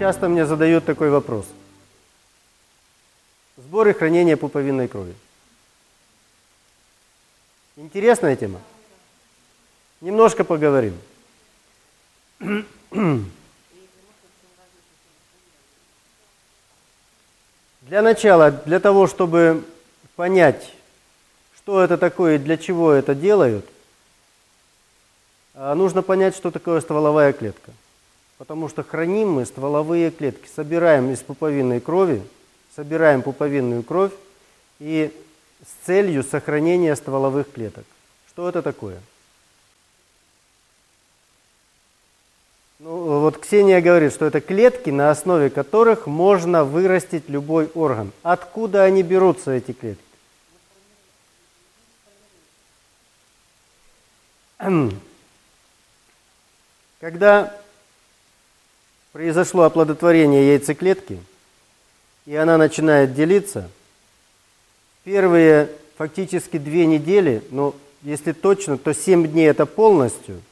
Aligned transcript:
часто 0.00 0.28
мне 0.30 0.46
задают 0.46 0.86
такой 0.86 1.10
вопрос. 1.10 1.44
Сбор 3.58 3.86
и 3.88 3.92
хранение 3.92 4.38
пуповинной 4.38 4.88
крови. 4.88 5.14
Интересная 7.76 8.34
тема? 8.34 8.62
Немножко 10.00 10.42
поговорим. 10.44 10.98
Для 17.82 18.02
начала, 18.02 18.50
для 18.52 18.78
того, 18.78 19.06
чтобы 19.08 19.64
понять, 20.14 20.72
что 21.56 21.82
это 21.82 21.98
такое 21.98 22.36
и 22.36 22.38
для 22.38 22.56
чего 22.56 22.92
это 22.92 23.16
делают, 23.16 23.66
а, 25.54 25.74
нужно 25.74 26.00
понять, 26.02 26.36
что 26.36 26.52
такое 26.52 26.80
стволовая 26.80 27.32
клетка. 27.32 27.72
Потому 28.40 28.70
что 28.70 28.82
храним 28.82 29.32
мы 29.32 29.44
стволовые 29.44 30.10
клетки, 30.10 30.48
собираем 30.48 31.10
из 31.10 31.18
пуповинной 31.18 31.78
крови, 31.78 32.22
собираем 32.74 33.20
пуповинную 33.20 33.82
кровь 33.82 34.14
и 34.78 35.14
с 35.62 35.86
целью 35.86 36.24
сохранения 36.24 36.96
стволовых 36.96 37.52
клеток. 37.52 37.84
Что 38.30 38.48
это 38.48 38.62
такое? 38.62 38.98
Ну, 42.78 43.20
вот 43.20 43.36
Ксения 43.36 43.82
говорит, 43.82 44.14
что 44.14 44.24
это 44.24 44.40
клетки, 44.40 44.88
на 44.88 45.10
основе 45.10 45.50
которых 45.50 46.06
можно 46.06 46.64
вырастить 46.64 47.28
любой 47.28 47.66
орган. 47.74 48.10
Откуда 48.22 48.84
они 48.84 49.02
берутся, 49.02 49.50
эти 49.50 49.72
клетки? 49.72 50.02
Когда 57.00 57.59
произошло 59.12 59.64
оплодотворение 59.64 60.52
яйцеклетки, 60.52 61.18
и 62.26 62.36
она 62.36 62.58
начинает 62.58 63.14
делиться, 63.14 63.70
первые 65.04 65.70
фактически 65.96 66.58
две 66.58 66.86
недели, 66.86 67.42
ну, 67.50 67.74
если 68.02 68.32
точно, 68.32 68.78
то 68.78 68.94
семь 68.94 69.26
дней 69.26 69.48
это 69.48 69.66
полностью– 69.66 70.40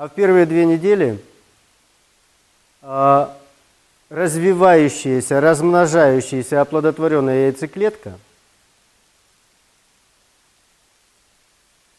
а 0.00 0.08
в 0.08 0.14
первые 0.14 0.46
две 0.46 0.64
недели 0.64 1.22
а, 2.80 3.38
развивающаяся, 4.08 5.42
размножающаяся 5.42 6.62
оплодотворенная 6.62 7.48
яйцеклетка 7.48 8.18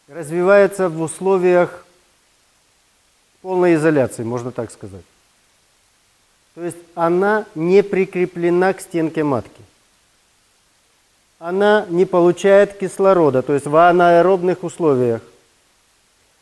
развивается 0.07 0.89
в 0.89 0.99
условиях 0.99 1.85
полной 3.43 3.75
изоляции, 3.75 4.23
можно 4.23 4.52
так 4.52 4.71
сказать. 4.71 5.05
То 6.55 6.63
есть 6.63 6.77
она 6.95 7.45
не 7.55 7.81
прикреплена 7.81 8.73
к 8.73 8.81
стенке 8.81 9.23
матки. 9.23 9.61
Она 11.39 11.85
не 11.89 12.05
получает 12.05 12.77
кислорода, 12.77 13.41
то 13.41 13.53
есть 13.53 13.66
в 13.66 13.75
анаэробных 13.75 14.63
условиях 14.63 15.21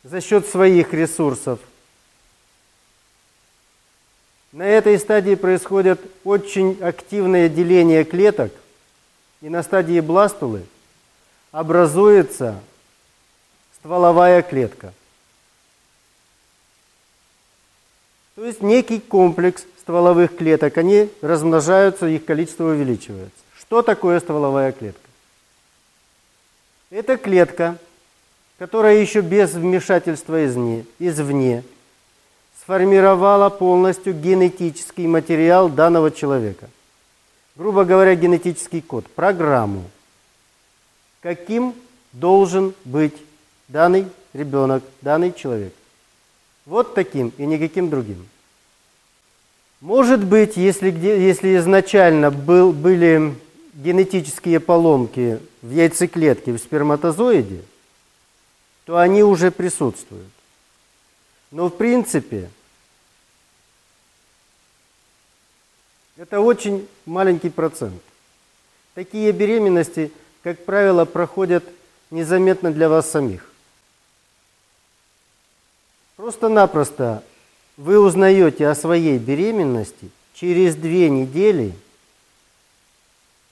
за 0.04 0.20
счет 0.20 0.48
своих 0.48 0.94
ресурсов. 0.94 1.60
На 4.52 4.64
этой 4.64 4.98
стадии 4.98 5.36
происходит 5.36 6.02
очень 6.24 6.82
активное 6.82 7.48
деление 7.48 8.04
клеток, 8.04 8.52
и 9.42 9.50
на 9.50 9.62
стадии 9.62 10.00
бластулы 10.00 10.66
образуется 11.52 12.60
стволовая 13.76 14.42
клетка. 14.42 14.94
То 18.36 18.46
есть 18.46 18.62
некий 18.62 19.00
комплекс 19.00 19.66
стволовых 19.90 20.38
клеток, 20.38 20.78
они 20.78 21.10
размножаются, 21.20 22.06
их 22.06 22.24
количество 22.24 22.66
увеличивается. 22.66 23.34
Что 23.60 23.82
такое 23.82 24.20
стволовая 24.20 24.72
клетка? 24.72 25.02
Это 26.92 27.18
клетка, 27.18 27.76
которая 28.60 28.98
еще 28.98 29.22
без 29.22 29.54
вмешательства 29.54 30.46
извне, 30.46 30.86
извне 31.00 31.64
сформировала 32.62 33.50
полностью 33.50 34.14
генетический 34.14 35.08
материал 35.08 35.70
данного 35.70 36.12
человека. 36.12 36.70
Грубо 37.56 37.84
говоря, 37.84 38.14
генетический 38.14 38.84
код, 38.84 39.08
программу, 39.08 39.90
каким 41.22 41.74
должен 42.14 42.76
быть 42.86 43.16
данный 43.68 44.06
ребенок, 44.34 44.84
данный 45.02 45.34
человек. 45.34 45.74
Вот 46.68 46.94
таким 46.94 47.34
и 47.40 47.46
никаким 47.48 47.90
другим. 47.90 48.28
Может 49.82 50.26
быть, 50.26 50.58
если, 50.58 50.92
если 50.92 51.58
изначально 51.58 52.32
был, 52.32 52.74
были 52.74 53.34
генетические 53.74 54.60
поломки 54.60 55.40
в 55.62 55.72
яйцеклетке, 55.72 56.52
в 56.52 56.58
сперматозоиде, 56.58 57.64
то 58.86 58.98
они 58.98 59.24
уже 59.24 59.52
присутствуют. 59.52 60.28
Но 61.52 61.70
в 61.70 61.78
принципе 61.78 62.50
это 66.18 66.42
очень 66.42 66.86
маленький 67.06 67.50
процент. 67.50 68.02
Такие 68.96 69.32
беременности, 69.32 70.12
как 70.44 70.66
правило, 70.66 71.06
проходят 71.06 71.64
незаметно 72.12 72.72
для 72.72 72.90
вас 72.90 73.10
самих. 73.10 73.50
Просто-напросто 76.18 77.24
вы 77.80 77.98
узнаете 77.98 78.68
о 78.68 78.76
своей 78.76 79.18
беременности 79.18 80.10
через 80.34 80.76
две 80.76 81.10
недели 81.10 81.74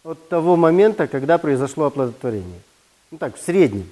от 0.04 0.28
того 0.28 0.58
момента, 0.58 1.08
когда 1.08 1.38
произошло 1.38 1.86
оплодотворение. 1.86 2.60
Ну 3.10 3.18
так, 3.18 3.38
в 3.38 3.42
среднем. 3.42 3.90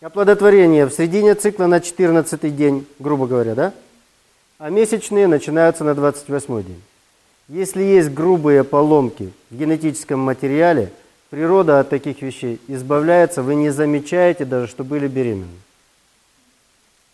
Оплодотворение 0.00 0.86
в 0.86 0.92
середине 0.92 1.34
цикла 1.34 1.66
на 1.66 1.80
14 1.80 2.56
день, 2.56 2.86
грубо 2.98 3.26
говоря, 3.26 3.54
да? 3.54 3.74
А 4.58 4.70
месячные 4.70 5.26
начинаются 5.26 5.84
на 5.84 5.94
28 5.94 6.62
день. 6.62 6.82
Если 7.48 7.82
есть 7.82 8.10
грубые 8.10 8.64
поломки 8.64 9.30
в 9.50 9.58
генетическом 9.58 10.20
материале, 10.20 10.90
природа 11.28 11.80
от 11.80 11.90
таких 11.90 12.22
вещей 12.22 12.58
избавляется, 12.66 13.42
вы 13.42 13.56
не 13.56 13.68
замечаете 13.68 14.46
даже, 14.46 14.68
что 14.68 14.84
были 14.84 15.06
беременны. 15.06 15.58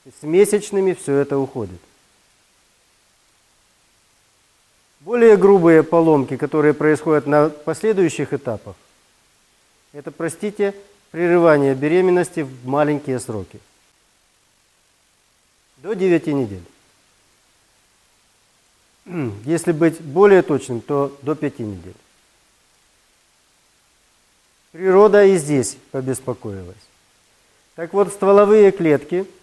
С 0.05 0.23
месячными 0.23 0.93
все 0.93 1.17
это 1.17 1.39
уходит. 1.39 1.81
Более 5.01 5.37
грубые 5.37 5.83
поломки, 5.83 6.37
которые 6.37 6.75
происходят 6.75 7.27
на 7.27 7.49
последующих 7.49 8.35
этапах, 8.35 8.77
это, 9.93 10.11
простите, 10.11 10.75
прерывание 11.11 11.75
беременности 11.75 12.41
в 12.41 12.67
маленькие 12.67 13.19
сроки. 13.19 13.61
До 15.79 15.95
9 15.95 16.27
недель. 16.29 16.65
Если 19.45 19.73
быть 19.73 20.01
более 20.01 20.43
точным, 20.43 20.83
то 20.83 21.17
до 21.23 21.35
5 21.35 21.59
недель. 21.61 21.95
Природа 24.73 25.25
и 25.25 25.37
здесь 25.37 25.79
побеспокоилась. 25.93 26.77
Так 27.75 27.95
вот, 27.95 28.13
стволовые 28.13 28.71
клетки– 28.71 29.25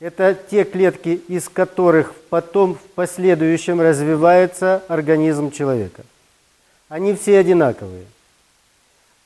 это 0.00 0.34
те 0.50 0.64
клетки, 0.64 1.20
из 1.28 1.48
которых 1.48 2.14
потом 2.28 2.74
в 2.74 2.82
последующем 2.94 3.80
развивается 3.80 4.82
организм 4.88 5.50
человека. 5.50 6.04
Они 6.88 7.14
все 7.14 7.38
одинаковые. 7.38 8.04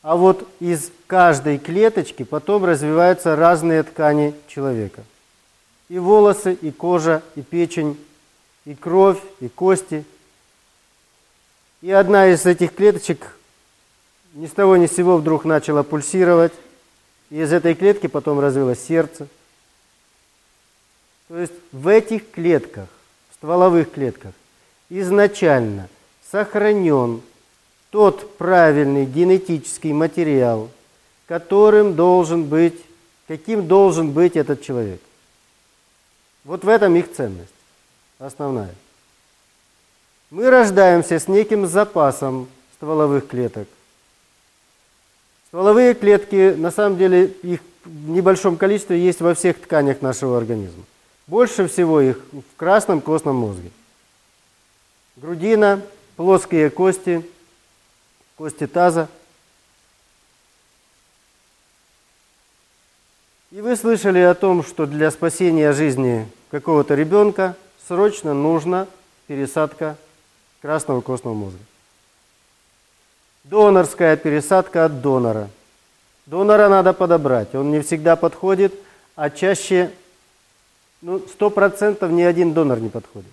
А 0.03 0.17
вот 0.17 0.49
из 0.61 0.91
каждой 1.07 1.59
клеточки 1.59 2.23
потом 2.23 2.65
развиваются 2.65 3.37
разные 3.37 3.83
ткани 3.83 4.35
человека. 4.49 5.03
И 5.89 5.99
волосы, 5.99 6.55
и 6.55 6.71
кожа, 6.71 7.23
и 7.35 7.43
печень, 7.43 7.99
и 8.65 8.75
кровь, 8.75 9.19
и 9.41 9.49
кости. 9.49 10.05
И 11.83 11.91
одна 11.91 12.29
из 12.29 12.47
этих 12.47 12.75
клеточек 12.75 13.37
ни 14.35 14.47
с 14.47 14.53
того 14.53 14.77
ни 14.77 14.87
с 14.87 14.95
сего 14.95 15.17
вдруг 15.17 15.45
начала 15.45 15.83
пульсировать. 15.83 16.53
И 17.31 17.41
из 17.41 17.53
этой 17.53 17.75
клетки 17.75 18.07
потом 18.07 18.39
развилось 18.41 18.83
сердце. 18.83 19.27
То 21.31 21.39
есть 21.39 21.53
в 21.71 21.87
этих 21.87 22.29
клетках, 22.33 22.89
в 23.31 23.35
стволовых 23.37 23.93
клетках, 23.93 24.33
изначально 24.89 25.89
сохранен 26.29 27.23
тот 27.91 28.37
правильный 28.37 29.07
генетический 29.07 29.93
материал, 29.93 30.69
которым 31.29 31.95
должен 31.95 32.47
быть, 32.47 32.75
каким 33.29 33.69
должен 33.69 34.11
быть 34.11 34.35
этот 34.35 34.61
человек. 34.63 35.01
Вот 36.43 36.65
в 36.65 36.69
этом 36.69 36.97
их 36.97 37.13
ценность 37.13 37.55
основная. 38.19 38.75
Мы 40.31 40.51
рождаемся 40.51 41.21
с 41.21 41.29
неким 41.29 41.69
запасом 41.69 42.49
стволовых 42.75 43.29
клеток. 43.29 43.69
Стволовые 45.47 45.95
клетки, 45.95 46.57
на 46.57 46.73
самом 46.73 46.99
деле, 46.99 47.27
их 47.45 47.61
в 47.85 48.09
небольшом 48.09 48.57
количестве 48.57 48.99
есть 48.99 49.21
во 49.21 49.35
всех 49.35 49.61
тканях 49.61 50.03
нашего 50.03 50.37
организма. 50.37 50.83
Больше 51.31 51.69
всего 51.69 52.01
их 52.01 52.19
в 52.33 52.57
красном 52.57 53.01
костном 53.01 53.37
мозге– 53.37 53.71
грудина, 55.17 55.81
плоские 56.17 56.71
кости, 56.71 57.25
кости 58.37 58.67
таза. 58.67 59.09
И 63.53 63.61
вы 63.61 63.77
слышали 63.77 64.19
о 64.19 64.35
том, 64.35 64.65
что 64.65 64.87
для 64.87 65.13
спасения 65.13 65.73
жизни 65.73 66.29
какого-то 66.51 66.97
ребенка 66.97 67.55
срочно 67.87 68.35
нужна 68.35 68.89
пересадка 69.29 69.97
красного 70.61 71.01
костного 71.01 71.35
мозга. 71.35 71.61
Донорская 73.45 74.17
пересадка 74.17 74.87
от 74.87 75.01
донора. 75.01 75.49
Донора 76.27 76.69
надо 76.69 76.93
подобрать. 76.93 77.55
Он 77.55 77.71
не 77.71 77.83
всегда 77.83 78.17
подходит, 78.17 78.75
а 79.15 79.31
чаще, 79.31 79.93
ну, 81.03 81.19
сто 81.29 81.51
процентов 81.51 82.11
ни 82.11 82.23
один 82.23 82.53
донор 82.53 82.79
не 82.79 82.89
подходит. 82.89 83.31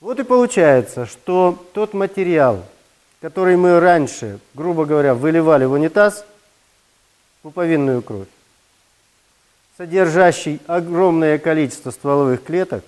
Вот 0.00 0.18
и 0.18 0.24
получается, 0.24 1.06
что 1.06 1.64
тот 1.74 1.94
материал, 1.94 2.64
который 3.20 3.56
мы 3.56 3.78
раньше, 3.78 4.40
грубо 4.54 4.84
говоря, 4.84 5.14
выливали 5.14 5.64
в 5.64 5.72
унитаз, 5.72 6.24
пуповинную 7.42 8.02
кровь, 8.02 8.28
содержащий 9.76 10.60
огромное 10.66 11.38
количество 11.38 11.90
стволовых 11.90 12.42
клеток, 12.42 12.84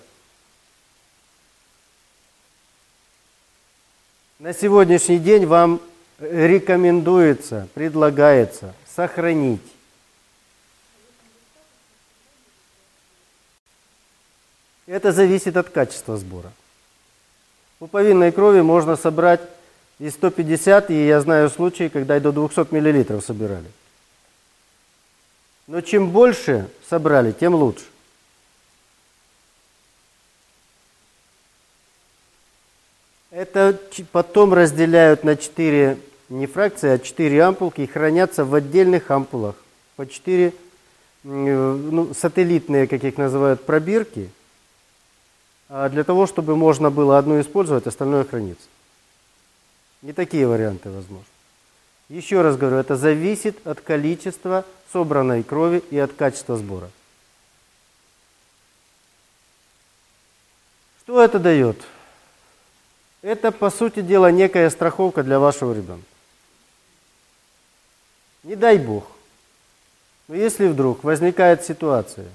на 4.41 4.53
сегодняшний 4.53 5.19
день 5.19 5.47
вам 5.47 5.81
рекомендуется, 6.19 7.69
предлагается 7.75 8.75
сохранить. 8.95 9.63
Это 14.87 15.13
зависит 15.13 15.57
от 15.57 15.71
качества 15.71 16.17
сбора. 16.17 16.53
Пуповинной 17.79 18.33
крови 18.33 18.61
можно 18.61 18.97
собрать 18.97 19.41
и 19.99 20.11
150, 20.11 20.91
и 20.91 21.07
я 21.07 21.21
знаю 21.21 21.49
случаи, 21.51 21.89
когда 21.89 22.17
и 22.17 22.21
до 22.21 22.33
200 22.33 22.73
мл 22.75 23.23
собирали. 23.23 23.71
Но 25.67 25.81
чем 25.81 26.11
больше 26.11 26.69
собрали, 26.89 27.33
тем 27.33 27.55
лучше. 27.55 27.85
Это 33.31 33.79
потом 34.13 34.55
разделяют 34.55 35.25
на 35.25 35.37
4 35.37 35.99
не 36.29 36.47
фракции, 36.47 36.91
а 36.91 36.99
4 36.99 37.43
ампулки 37.43 37.81
и 37.81 37.87
хранятся 37.87 38.45
в 38.45 38.55
отдельных 38.55 39.11
ампулах. 39.11 39.57
По 39.97 40.07
4 40.07 40.53
ну, 41.25 42.13
сателлитные, 42.15 42.87
как 42.87 43.03
их 43.03 43.17
называют, 43.17 43.65
пробирки, 43.65 44.31
для 45.75 46.05
того, 46.05 46.29
чтобы 46.29 46.55
можно 46.55 46.89
было 46.93 47.19
одну 47.19 47.41
использовать, 47.41 47.89
остальное 47.89 48.25
хранится. 48.25 48.69
Не 50.03 50.13
такие 50.13 50.47
варианты 50.47 50.89
возможны. 50.89 51.27
Еще 52.09 52.43
раз 52.43 52.57
говорю, 52.57 52.77
это 52.77 52.97
зависит 52.97 53.67
от 53.67 53.81
количества 53.81 54.65
собранной 54.93 55.43
крови 55.43 55.83
и 55.91 55.99
от 55.99 56.13
качества 56.13 56.57
сбора. 56.57 56.91
Что 61.01 61.21
это 61.21 61.41
дает? 61.41 61.83
Это, 63.23 63.51
по 63.51 63.69
сути 63.71 64.01
дела, 64.01 64.31
некая 64.31 64.71
страховка 64.71 65.25
для 65.25 65.41
вашего 65.41 65.73
ребенка. 65.73 66.07
Не 68.45 68.55
дай 68.55 68.79
Бог. 68.79 69.09
Но 70.29 70.37
если 70.37 70.69
вдруг 70.69 71.03
возникает 71.03 71.65
ситуация 71.65 72.29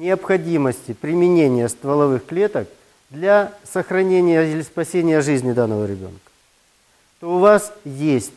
необходимости 0.00 0.92
применения 0.92 1.68
стволовых 1.68 2.26
клеток 2.26 2.68
для 3.10 3.54
сохранения 3.64 4.50
или 4.50 4.62
спасения 4.62 5.20
жизни 5.20 5.52
данного 5.52 5.86
ребенка, 5.86 6.30
то 7.20 7.36
у 7.36 7.38
вас 7.38 7.72
есть 7.84 8.32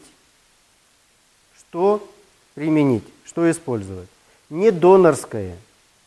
что 1.55 2.07
применить, 2.53 3.05
что 3.25 3.49
использовать. 3.49 4.09
Не 4.49 4.69
донорское, 4.69 5.57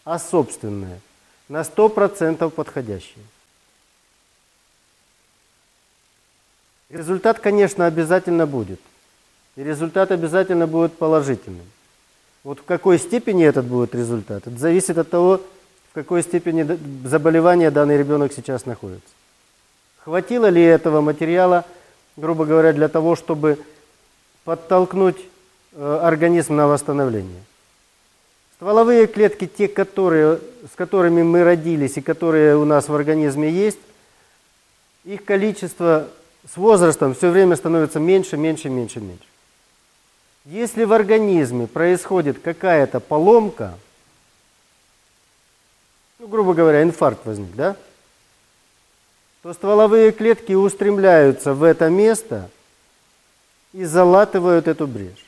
а 0.05 0.19
собственное, 0.19 1.00
на 1.49 1.62
100% 1.62 2.49
подходящее. 2.50 3.25
Результат, 6.88 7.41
конечно, 7.41 7.87
обязательно 7.87 8.47
будет. 8.47 8.81
И 9.56 9.64
результат 9.64 10.12
обязательно 10.12 10.69
будет 10.69 10.97
положительным. 10.97 11.67
Вот 12.46 12.60
в 12.60 12.64
какой 12.64 12.98
степени 12.98 13.44
этот 13.44 13.66
будет 13.66 13.94
результат, 13.94 14.46
это 14.46 14.56
зависит 14.56 14.98
от 14.98 15.10
того, 15.10 15.40
в 15.90 15.94
какой 15.94 16.22
степени 16.22 16.78
заболевания 17.04 17.70
данный 17.70 17.98
ребенок 17.98 18.32
сейчас 18.32 18.66
находится. 18.66 19.10
Хватило 20.04 20.48
ли 20.48 20.62
этого 20.62 21.00
материала– 21.00 21.64
грубо 22.16 22.46
говоря, 22.46 22.72
для 22.72 22.88
того, 22.88 23.14
чтобы 23.14 23.58
подтолкнуть 24.44 25.19
э, 25.72 26.00
организм 26.02 26.56
на 26.56 26.66
восстановление. 26.66 27.43
Стволовые 28.56 29.06
клетки, 29.06 29.46
те, 29.46 29.69
которые, 29.69 30.40
с 30.72 30.75
которыми 30.76 31.22
мы 31.22 31.44
родились 31.44 31.98
и 31.98 32.00
которые 32.00 32.56
у 32.56 32.64
нас 32.64 32.88
в 32.88 32.94
организме 32.94 33.50
есть, 33.50 33.78
их 35.04 35.25
количество 35.25 36.08
с 36.50 36.56
возрастом 36.56 37.14
все 37.14 37.31
время 37.31 37.56
становится 37.56 38.00
меньше, 38.00 38.37
меньше, 38.37 38.70
меньше, 38.70 39.00
меньше. 39.00 39.26
Если 40.46 40.84
в 40.84 40.93
организме 40.93 41.66
происходит 41.66 42.38
какая-то 42.38 43.00
поломка, 43.00 43.76
ну, 46.20 46.28
грубо 46.28 46.54
говоря, 46.54 46.84
инфаркт 46.84 47.26
возник, 47.26 47.52
да? 47.56 47.76
то 49.43 49.52
стволовые 49.52 50.12
клетки 50.12 50.52
устремляются 50.52 51.52
в 51.52 51.64
это 51.64 51.88
место 51.88 52.48
и 53.72 53.84
залатывают 53.84 54.69
эту 54.69 54.87
брешь. 54.87 55.26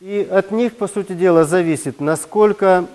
И 0.00 0.26
от 0.30 0.50
них, 0.50 0.76
по 0.76 0.88
сути 0.88 1.12
дела, 1.12 1.44
зависит, 1.44 2.00
насколько 2.00 2.86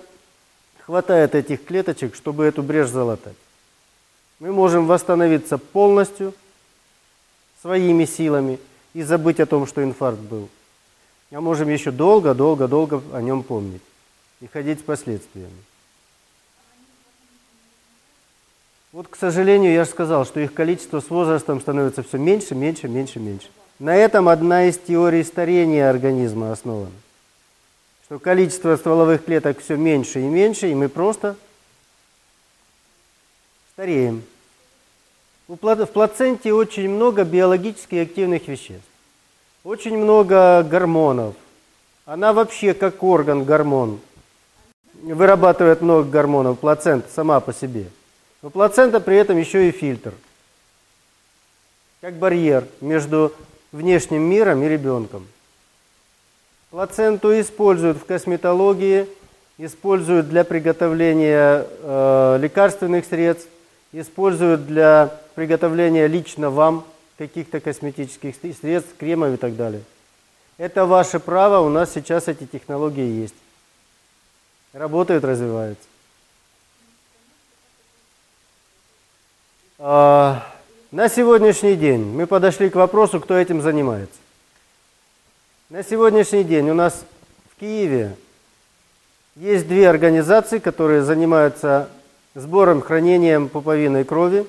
хватает 0.80 1.36
этих 1.36 1.64
клеточек, 1.64 2.16
чтобы 2.16 2.44
эту 2.44 2.64
брешь 2.64 2.88
залатать. 2.88 3.36
Мы 4.40 4.52
можем 4.52 4.88
восстановиться 4.88 5.58
полностью 5.58 6.34
своими 7.60 8.04
силами 8.04 8.58
и 8.94 9.02
забыть 9.02 9.40
о 9.40 9.46
том, 9.46 9.66
что 9.66 9.82
инфаркт 9.82 10.20
был. 10.20 10.48
А 11.30 11.40
можем 11.40 11.68
еще 11.68 11.90
долго-долго-долго 11.90 13.02
о 13.12 13.22
нем 13.22 13.42
помнить 13.42 13.82
и 14.40 14.46
ходить 14.46 14.80
с 14.80 14.82
последствиями. 14.82 15.64
Вот, 18.92 19.08
к 19.08 19.16
сожалению, 19.16 19.72
я 19.72 19.84
же 19.84 19.90
сказал, 19.90 20.26
что 20.26 20.40
их 20.40 20.52
количество 20.52 21.00
с 21.00 21.08
возрастом 21.08 21.62
становится 21.62 22.02
все 22.02 22.18
меньше, 22.18 22.54
меньше, 22.54 22.88
меньше, 22.88 23.18
меньше. 23.18 23.48
На 23.78 23.96
этом 23.96 24.28
одна 24.28 24.66
из 24.66 24.76
теорий 24.76 25.24
старения 25.24 25.88
организма 25.88 26.52
основана. 26.52 26.92
Что 28.04 28.18
количество 28.18 28.76
стволовых 28.76 29.24
клеток 29.24 29.60
все 29.60 29.76
меньше 29.76 30.20
и 30.20 30.24
меньше, 30.24 30.70
и 30.70 30.74
мы 30.74 30.90
просто 30.90 31.36
стареем. 33.72 34.22
В 35.60 35.86
плаценте 35.86 36.52
очень 36.52 36.88
много 36.88 37.24
биологически 37.24 37.96
активных 37.96 38.48
веществ. 38.48 38.88
Очень 39.64 39.98
много 39.98 40.62
гормонов. 40.62 41.34
Она 42.06 42.32
вообще 42.32 42.74
как 42.74 43.02
орган 43.02 43.44
гормон. 43.44 44.00
Вырабатывает 45.02 45.82
много 45.82 46.08
гормонов, 46.08 46.58
плацента 46.58 47.08
сама 47.12 47.40
по 47.40 47.52
себе– 47.52 47.86
но 48.42 48.50
плацента 48.50 48.98
при 48.98 49.16
этом 49.16 49.38
еще 49.38 49.68
и 49.68 49.70
фильтр. 49.70 50.12
Как 52.00 52.14
барьер 52.14 52.66
между 52.80 53.32
внешним 53.70 54.22
миром 54.22 54.62
и 54.62 54.68
ребенком. 54.68 55.26
Плаценту 56.70 57.38
используют 57.40 57.98
в 57.98 58.04
косметологии, 58.04 59.06
используют 59.58 60.28
для 60.28 60.42
приготовления 60.42 61.66
э, 61.68 62.38
лекарственных 62.40 63.04
средств, 63.06 63.48
используют 63.92 64.66
для 64.66 65.20
приготовления 65.34 66.06
лично 66.06 66.50
вам 66.50 66.84
каких-то 67.18 67.60
косметических 67.60 68.34
средств, 68.36 68.96
кремов 68.98 69.34
и 69.34 69.36
так 69.36 69.56
далее. 69.56 69.82
Это 70.58 70.86
ваше 70.86 71.18
право, 71.20 71.58
у 71.64 71.68
нас 71.68 71.92
сейчас 71.92 72.28
эти 72.28 72.46
технологии 72.46 73.20
есть. 73.22 73.34
Работают, 74.72 75.24
развиваются. 75.24 75.84
А, 79.78 80.46
на 80.90 81.08
сегодняшний 81.08 81.74
день 81.74 82.04
мы 82.04 82.26
подошли 82.26 82.70
к 82.70 82.76
вопросу, 82.76 83.20
кто 83.20 83.36
этим 83.36 83.60
занимается. 83.60 84.18
На 85.70 85.82
сегодняшний 85.82 86.44
день 86.44 86.70
у 86.70 86.74
нас 86.74 87.04
в 87.50 87.58
Киеве 87.58 88.16
есть 89.36 89.66
две 89.66 89.88
организации, 89.88 90.58
которые 90.58 91.02
занимаются 91.02 91.88
сбором, 92.34 92.82
хранением 92.82 93.48
пуповиной 93.48 94.04
крови, 94.04 94.46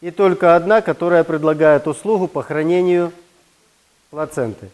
и 0.00 0.10
только 0.10 0.56
одна, 0.56 0.82
которая 0.82 1.24
предлагает 1.24 1.86
услугу 1.86 2.28
по 2.28 2.42
хранению 2.42 3.12
плаценты. 4.10 4.70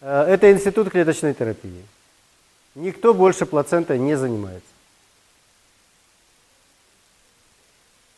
Э, 0.00 0.24
это 0.28 0.52
институт 0.52 0.90
клеточной 0.90 1.34
терапии. 1.34 1.84
Никто 2.74 3.12
больше 3.12 3.46
плацентой 3.46 3.98
не 3.98 4.16
занимается. 4.16 4.68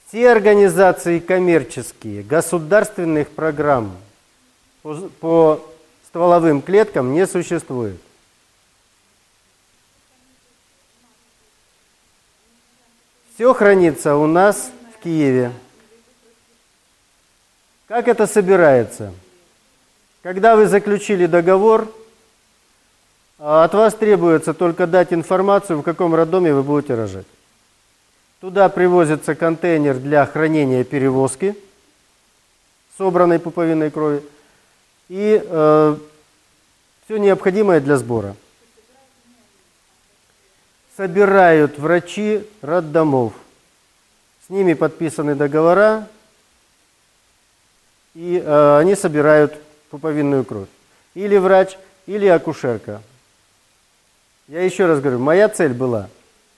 Все 0.06 0.30
организации 0.30 1.18
коммерческие, 1.18 2.22
государственных 2.22 3.30
программ 3.30 3.96
по 4.82 5.60
стволовым 6.06 6.62
клеткам 6.62 7.12
не 7.12 7.26
существует. 7.26 8.00
Все 13.34 13.52
хранится 13.52 14.14
у 14.14 14.28
нас 14.28 14.70
Киеве. 15.04 15.52
Как 17.86 18.08
это 18.08 18.26
собирается? 18.26 19.12
Когда 20.22 20.56
вы 20.56 20.66
заключили 20.66 21.26
договор, 21.26 21.92
а 23.38 23.64
от 23.64 23.74
вас 23.74 23.94
требуется 23.94 24.54
только 24.54 24.86
дать 24.86 25.12
информацию, 25.12 25.78
в 25.78 25.82
каком 25.82 26.14
роддоме 26.14 26.54
вы 26.54 26.62
будете 26.62 26.94
рожать. 26.94 27.26
Туда 28.40 28.70
привозится 28.70 29.34
контейнер 29.34 29.98
для 29.98 30.24
хранения 30.24 30.82
перевозки 30.82 31.54
собранной 32.96 33.38
пуповинной 33.38 33.90
крови 33.90 34.22
и 35.08 35.42
э, 35.44 35.96
все 37.04 37.16
необходимое 37.18 37.80
для 37.80 37.98
сбора. 37.98 38.34
Собирают 40.96 41.78
врачи 41.78 42.46
роддомов. 42.62 43.34
С 44.46 44.50
ними 44.50 44.74
подписаны 44.74 45.34
договора, 45.34 46.06
и 48.14 48.42
э, 48.44 48.78
они 48.78 48.94
собирают 48.94 49.54
пуповинную 49.90 50.44
кровь. 50.44 50.68
Или 51.14 51.36
врач, 51.38 51.78
или 52.06 52.26
акушерка. 52.26 53.00
Я 54.48 54.62
еще 54.62 54.84
раз 54.84 55.00
говорю, 55.00 55.18
моя 55.18 55.48
цель 55.48 55.72
была 55.72 56.08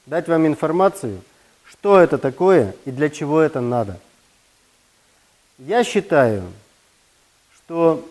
дать 0.06 0.26
вам 0.26 0.46
информацию, 0.46 1.20
что 1.64 2.00
это 2.00 2.18
такое 2.18 2.74
и 2.84 2.90
для 2.90 3.08
чего 3.08 3.40
это 3.40 3.60
надо. 3.60 4.00
Я 5.58 5.84
считаю, 5.84 6.42
что 7.54 8.04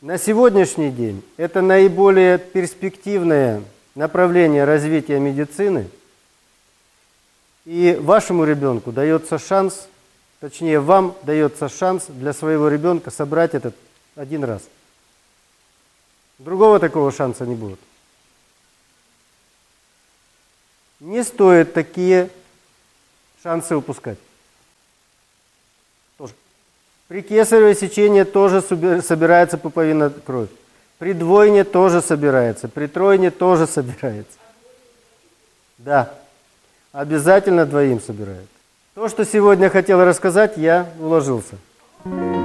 на 0.00 0.16
сегодняшний 0.16 0.90
день 0.90 1.24
это 1.36 1.60
наиболее 1.60 2.38
перспективное 2.38 3.62
направление 3.94 4.64
развития 4.64 5.18
медицины, 5.18 5.88
и 7.64 7.96
вашему 8.00 8.44
ребенку 8.44 8.92
дается 8.92 9.38
шанс, 9.38 9.88
точнее 10.40 10.80
вам 10.80 11.16
дается 11.22 11.68
шанс 11.68 12.06
для 12.08 12.32
своего 12.32 12.68
ребенка 12.68 13.10
собрать 13.10 13.54
этот 13.54 13.74
один 14.16 14.44
раз. 14.44 14.62
Другого 16.38 16.78
такого 16.78 17.12
шанса 17.12 17.44
не 17.44 17.54
будет. 17.54 17.78
Не 21.00 21.22
стоит 21.22 21.72
такие 21.72 22.30
шансы 23.42 23.74
упускать. 23.76 24.18
Тоже. 26.18 26.34
При 27.08 27.22
кесаревой 27.22 27.74
сечении 27.74 28.24
тоже 28.24 28.60
собирается 28.62 29.58
пуповина 29.58 30.10
кровь. 30.10 30.50
При 30.98 31.14
двойне 31.14 31.64
тоже 31.64 32.02
собирается, 32.02 32.68
при 32.68 32.86
тройне 32.86 33.30
тоже 33.30 33.66
собирается. 33.66 34.38
Да, 35.78 36.19
Обязательно 36.92 37.66
двоим 37.66 38.00
собирает. 38.00 38.48
То, 38.94 39.08
что 39.08 39.24
сегодня 39.24 39.70
хотел 39.70 40.04
рассказать, 40.04 40.56
я 40.56 40.88
уложился. 40.98 41.54
Thank 42.02 42.34
you. 42.34 42.39